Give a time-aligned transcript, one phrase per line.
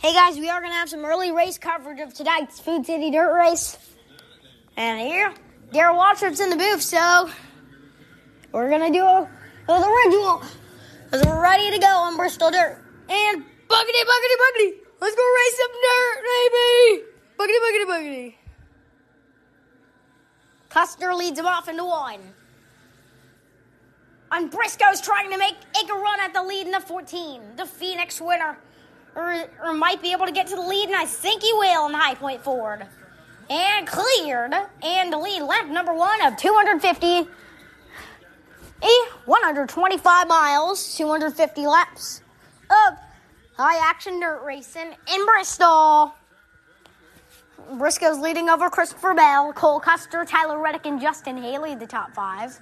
[0.00, 3.10] Hey guys, we are going to have some early race coverage of tonight's Food City
[3.10, 3.76] Dirt Race.
[4.76, 5.34] And here,
[5.72, 7.28] Darrell Waltrip's in the booth, so
[8.52, 9.28] we're going to do a,
[9.66, 10.40] the ritual.
[11.04, 12.80] Because we're ready to go on Bristol Dirt.
[13.08, 14.72] And buggity, buggity, buggity.
[15.00, 17.04] Let's go race some dirt, baby.
[17.36, 18.34] Buggity, buggity, buggity.
[20.68, 22.20] Custer leads him off into one.
[24.30, 27.56] And Briscoe's trying to make, make a run at the lead in the 14.
[27.56, 28.58] The Phoenix winner
[29.18, 31.88] or, or might be able to get to the lead, and I think he will
[31.88, 32.86] in High Point Ford.
[33.50, 37.28] And cleared, and the lead lap number one of 250,
[38.82, 38.86] eh,
[39.24, 42.22] 125 miles, 250 laps
[42.70, 42.98] of
[43.56, 46.14] high action dirt racing in Bristol.
[47.78, 52.58] Briscoe's leading over Christopher Bell, Cole Custer, Tyler Reddick, and Justin Haley, the top five.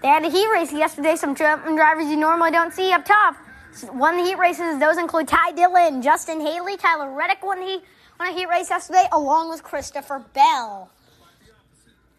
[0.00, 3.36] They had a heat race yesterday, some drivers you normally don't see up top
[3.84, 4.78] won the heat races.
[4.78, 9.50] Those include Ty Dillon, Justin Haley, Tyler Reddick won, won a heat race yesterday, along
[9.50, 10.90] with Christopher Bell.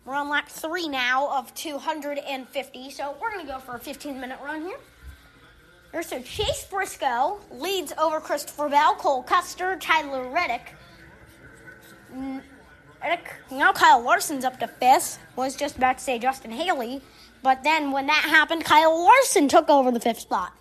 [0.05, 4.19] We're on lap three now of 250, so we're going to go for a 15
[4.19, 4.79] minute run here.
[5.91, 10.73] There's so Chase Briscoe leads over Christopher Bell, Cole Custer, Tyler Reddick.
[13.01, 15.19] Reddick, now Kyle Larson's up to fifth.
[15.35, 17.01] Was just about to say Justin Haley,
[17.41, 20.53] but then when that happened, Kyle Larson took over the fifth spot.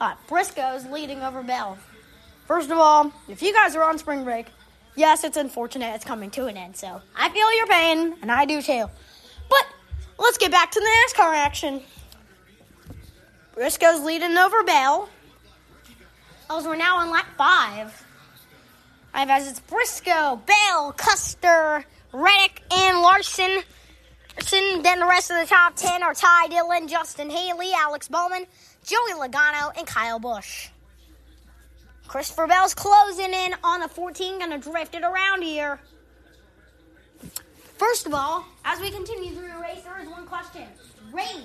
[0.00, 1.78] Uh, Briscoe's leading over Bell.
[2.46, 4.46] First of all, if you guys are on spring break,
[4.94, 6.76] yes, it's unfortunate it's coming to an end.
[6.76, 8.86] So I feel your pain, and I do too.
[9.48, 9.66] But
[10.18, 11.80] let's get back to the NASCAR action.
[13.54, 15.08] Briscoe's leading over Bell.
[16.50, 18.04] As we're now on lap five.
[19.14, 23.62] I've as it's Briscoe, Bell, Custer, Reddick, and Larson.
[24.86, 28.46] Then the rest of the top ten are Ty Dillon, Justin Haley, Alex Bowman,
[28.84, 30.68] Joey Logano, and Kyle Busch.
[32.06, 35.80] Christopher Bell's closing in on the 14, gonna drift it around here.
[37.76, 40.68] First of all, as we continue through the race, there is one question.
[41.12, 41.42] Rain.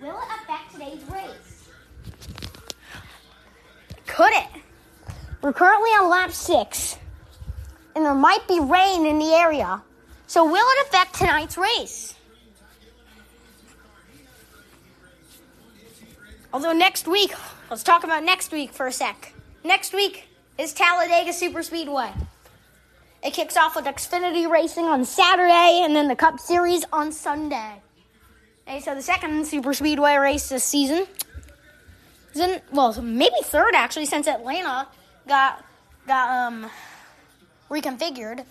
[0.00, 1.68] Will it affect today's race?
[4.06, 4.48] Could it?
[5.40, 6.98] We're currently on lap six,
[7.94, 9.82] and there might be rain in the area.
[10.26, 12.14] So, will it affect tonight's race?
[16.52, 17.32] Although next week,
[17.70, 19.34] let's talk about next week for a sec.
[19.62, 20.28] Next week
[20.58, 22.10] is Talladega Super Speedway.
[23.22, 27.82] It kicks off with Xfinity Racing on Saturday and then the Cup Series on Sunday.
[28.66, 31.06] Okay, so the second Super Speedway race this season
[32.34, 34.88] is in, well, maybe third actually, since Atlanta
[35.28, 35.64] got
[36.06, 36.70] got um
[37.70, 38.44] reconfigured.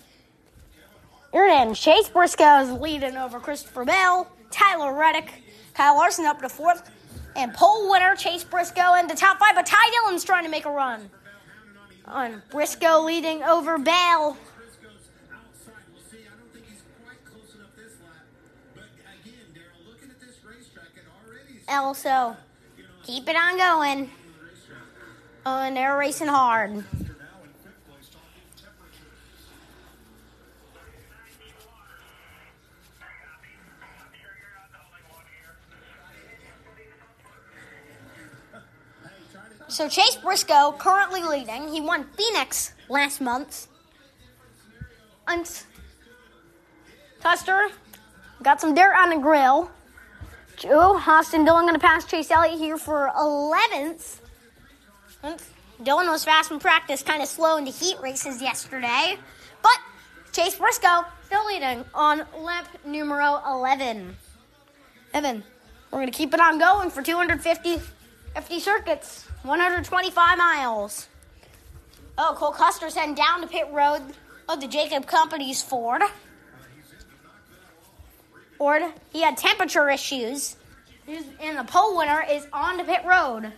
[1.38, 6.90] And Chase Briscoe is leading over Christopher Bell, Tyler Reddick, Kyle Larson up to fourth,
[7.36, 10.66] and pole winner Chase Briscoe in the top five, but Ty Dillon's trying to make
[10.66, 11.10] a run.
[12.06, 14.38] On Briscoe leading over Bell.
[21.68, 22.38] Also,
[23.04, 24.10] keep it on going.
[25.46, 26.86] Oh, and they're racing hard.
[39.76, 41.68] So Chase Briscoe currently leading.
[41.68, 43.68] He won Phoenix last month.
[45.28, 45.46] And
[47.22, 47.68] Custer
[48.42, 49.70] got some dirt on the grill.
[50.56, 54.22] Joe Austin Dillon going to pass Chase Elliott here for 11th.
[55.84, 59.18] Dillon was fast in practice, kind of slow in the heat races yesterday.
[59.62, 59.78] But
[60.32, 64.16] Chase Briscoe still leading on lap numero 11.
[65.14, 65.44] Evan,
[65.92, 67.82] we're going to keep it on going for 250
[68.36, 69.25] 50 circuits.
[69.46, 71.08] 125 miles.
[72.18, 74.02] Oh, Cole Custer's heading down the pit road
[74.50, 76.02] of the Jacob Companies Ford.
[78.58, 80.56] Ford, he had temperature issues,
[81.08, 83.52] and the pole winner is on the pit road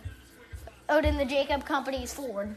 [0.88, 2.54] out in the Jacob Companies Ford.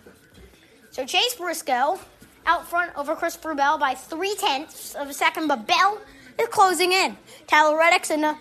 [0.89, 1.99] So Chase Briscoe
[2.45, 6.01] out front over Christopher Bell by three tenths of a second, but Bell
[6.39, 7.15] is closing in.
[7.47, 8.35] Tyler Reddick's in the,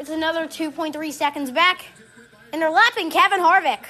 [0.00, 1.84] it's another 2.3 seconds back
[2.52, 3.84] and they're lapping Kevin Harvick.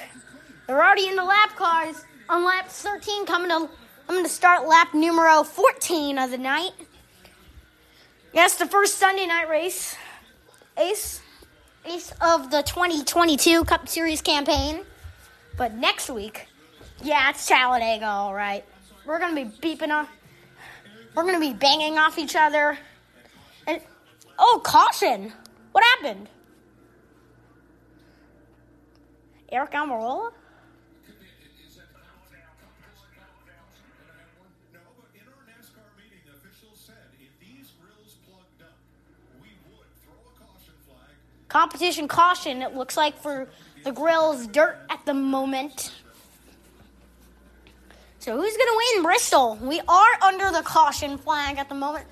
[0.67, 3.69] They're already in the lap cars on lap 13, coming to
[4.07, 6.71] I'm going to start lap numero 14 of the night.
[8.33, 9.95] Yes, the first Sunday night race,
[10.77, 11.21] ace,
[11.85, 14.81] ace of the 2022 Cup Series campaign.
[15.57, 16.47] But next week,
[17.01, 18.65] yeah, it's Talladega, all right.
[19.05, 20.09] We're going to be beeping off,
[21.15, 22.77] we're going to be banging off each other.
[23.67, 23.79] And,
[24.37, 25.31] oh, caution!
[25.71, 26.27] What happened?
[29.53, 30.31] Eric Almirola?
[41.49, 43.47] Competition caution, it looks like, for
[43.83, 45.91] the grill's dirt at the moment.
[48.17, 49.59] So who's going to win Bristol?
[49.61, 52.07] We are under the caution flag at the moment.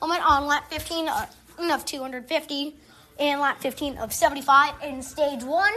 [0.00, 1.26] moment on lap 15 uh,
[1.72, 2.76] of 250
[3.18, 5.72] and lap 15 of 75 in stage 1.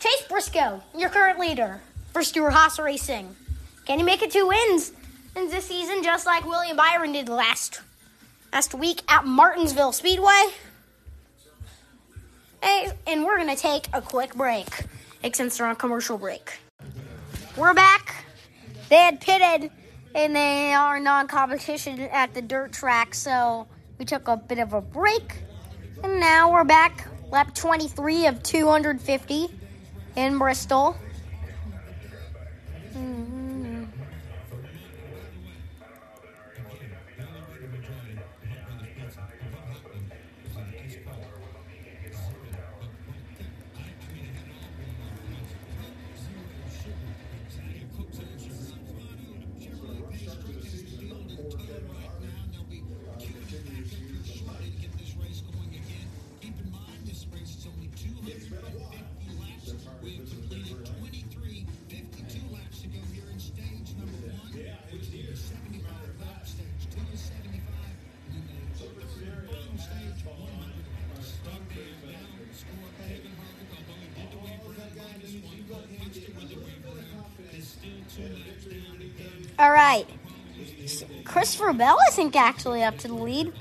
[0.00, 1.80] Chase Briscoe, your current leader
[2.12, 3.34] for Stewart-Haas Racing.
[3.86, 4.92] Can he make it two wins
[5.36, 7.80] in this season, just like William Byron did last
[8.52, 10.44] last week at Martinsville Speedway?
[12.62, 14.68] Hey, and we're gonna take a quick break,
[15.32, 16.52] since they're on commercial break.
[17.56, 18.24] We're back.
[18.88, 19.70] They had pitted,
[20.14, 23.66] and they are non-competition at the dirt track, so
[23.98, 25.42] we took a bit of a break,
[26.02, 27.08] and now we're back.
[27.30, 29.48] Lap 23 of 250
[30.16, 30.96] in Bristol.
[79.58, 80.06] All right.
[81.24, 83.52] Christopher Bell, I think, actually up to the lead.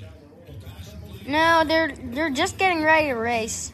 [1.28, 3.72] No, they're they're just getting ready to race.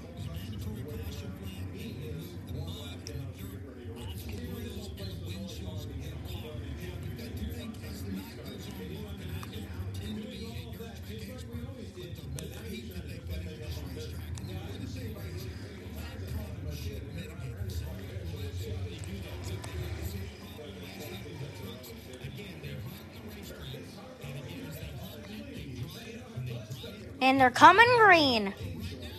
[27.21, 28.53] And they're coming green.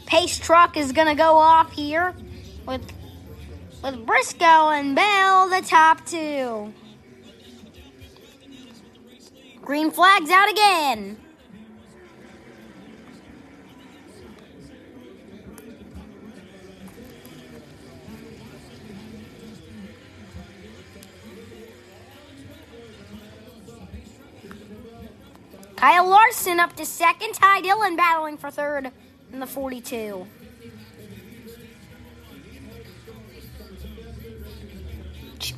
[0.06, 2.14] Pace truck is gonna go off here
[2.66, 2.82] with
[3.82, 6.72] with Briscoe and Bell the top two.
[9.62, 11.16] Green flags out again.
[25.80, 27.32] Kyle Larson up to second.
[27.32, 28.90] Ty Dillon battling for third
[29.32, 30.26] in the 42.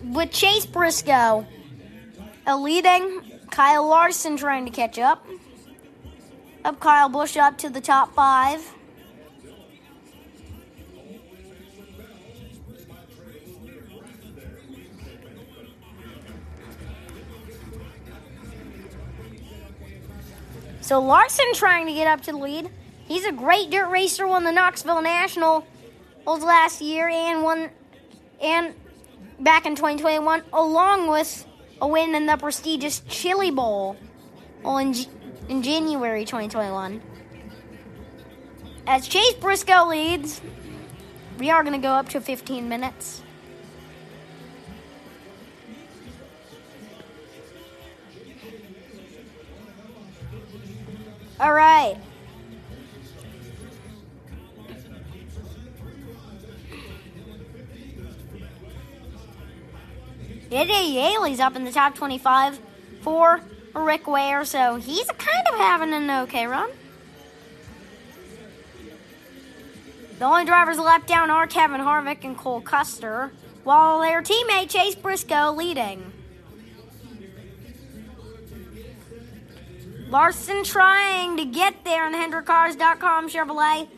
[0.05, 1.45] With Chase Briscoe
[2.47, 5.27] leading, Kyle Larson trying to catch up.
[6.65, 8.61] Up Kyle Busch up to the top five.
[20.93, 22.69] So Larson trying to get up to the lead.
[23.07, 25.67] He's a great dirt racer, won the Knoxville National
[26.27, 27.71] last year and won
[28.43, 28.75] and
[29.41, 31.47] back in 2021, along with
[31.81, 33.97] a win in the prestigious Chili Bowl
[34.67, 34.95] in,
[35.49, 37.01] in January 2021.
[38.87, 40.43] As Chase Briscoe leads,
[41.39, 43.23] we are going to go up to 15 minutes.
[51.43, 51.97] All right.
[60.53, 62.61] Eddie Yaley's up in the top 25
[63.01, 63.41] for
[63.75, 66.71] Rick Ware, so he's kind of having an okay run.
[70.21, 73.33] The only drivers left down are Kevin Harvick and Cole Custer,
[73.65, 76.13] while their teammate Chase Briscoe leading.
[80.13, 83.89] Larson trying to get there on the HendrickCars.com Chevrolet.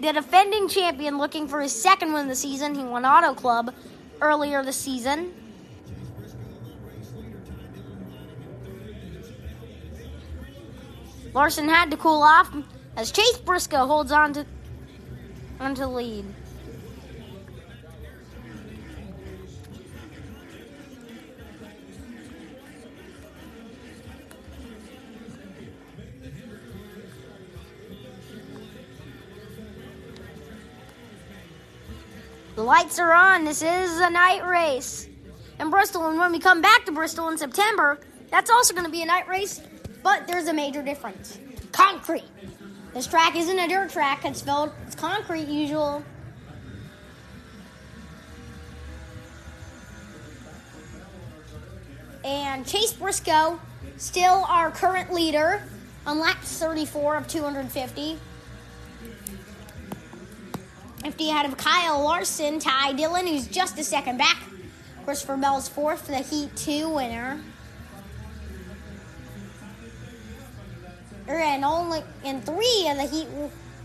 [0.00, 2.74] The defending champion looking for his second win of the season.
[2.74, 3.72] He won Auto Club
[4.20, 5.32] earlier this season.
[11.32, 12.54] Larson had to cool off
[12.98, 14.44] as Chase Briscoe holds on to
[15.58, 16.26] onto the lead.
[32.62, 33.44] The lights are on.
[33.44, 35.08] This is a night race
[35.58, 36.06] in Bristol.
[36.06, 37.98] And when we come back to Bristol in September,
[38.30, 39.60] that's also going to be a night race,
[40.04, 41.40] but there's a major difference
[41.72, 42.22] concrete.
[42.94, 46.04] This track isn't a dirt track, it's filled, It's concrete usual.
[52.24, 53.58] And Chase Briscoe,
[53.96, 55.64] still our current leader
[56.06, 58.18] on lap 34 of 250.
[61.02, 64.40] 50 ahead of Kyle Larson, Ty Dillon, who's just a second back.
[65.04, 67.40] Christopher Bell's fourth, the Heat 2 winner.
[71.28, 73.26] Er, and only in three of the Heat,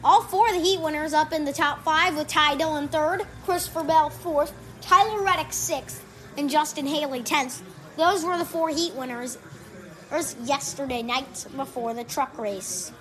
[0.03, 3.25] all four of the Heat winners up in the top five with Ty Dillon third,
[3.45, 6.03] Christopher Bell fourth, Tyler Reddick sixth,
[6.37, 7.63] and Justin Haley tenth.
[7.95, 9.39] Those were the four Heat winners
[10.11, 12.91] er, yesterday night before the truck race.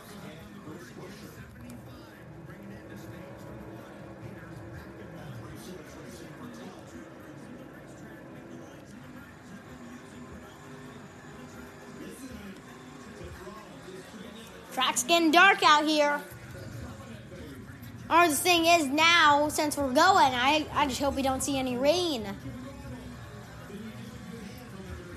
[14.97, 16.19] Track's getting dark out here.
[18.09, 21.59] Or the thing is now, since we're going, I, I just hope we don't see
[21.59, 22.25] any rain.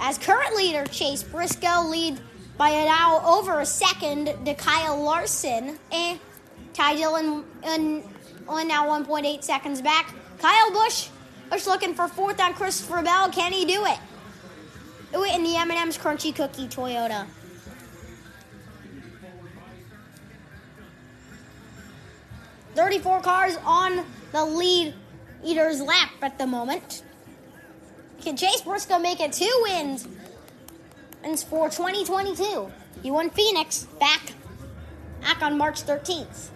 [0.01, 2.19] As current leader, Chase Briscoe lead
[2.57, 5.79] by a now over a second to Kyle Larson.
[5.93, 6.19] And
[6.73, 8.03] Ty Dillon and
[8.49, 10.13] on now 1.8 seconds back.
[10.39, 11.07] Kyle Busch,
[11.49, 13.29] Busch looking for fourth on Christopher Bell.
[13.29, 13.99] Can he do it?
[15.13, 17.27] Do it in the M&M's Crunchy Cookie Toyota.
[22.79, 24.93] 34 cars on the lead
[25.43, 27.03] eater's lap at the moment.
[28.21, 30.07] Can Chase Briscoe make it two wins
[31.21, 32.71] and for 2022?
[33.03, 34.31] He won Phoenix back,
[35.19, 36.51] back on March 13th.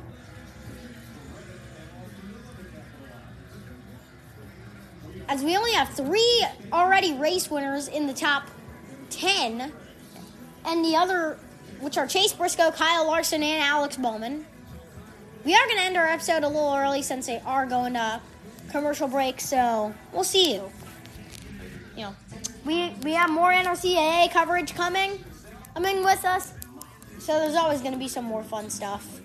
[5.28, 8.48] As we only have three already race winners in the top
[9.10, 9.74] 10,
[10.64, 11.38] and the other,
[11.82, 14.46] which are Chase Briscoe, Kyle Larson, and Alex Bowman.
[15.46, 18.22] We are going to end our episode a little early since they are going to
[18.72, 20.72] commercial break, so we'll see you.
[21.98, 22.16] You know,
[22.66, 25.24] we we have more NRCAA coverage coming,
[25.74, 26.54] coming with us,
[27.20, 29.20] so there's always going to be some more fun stuff.